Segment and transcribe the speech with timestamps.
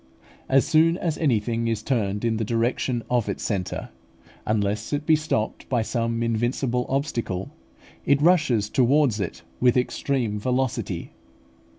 [0.49, 3.89] As soon as anything is turned in the direction of its centre,
[4.47, 7.51] unless it be stopped by some invincible obstacle,
[8.03, 11.11] it rushes towards it with extreme velocity.